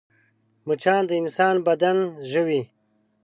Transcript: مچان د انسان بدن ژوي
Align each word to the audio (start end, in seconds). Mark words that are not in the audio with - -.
مچان 0.67 1.01
د 1.09 1.11
انسان 1.21 1.55
بدن 1.67 1.97
ژوي 2.31 2.61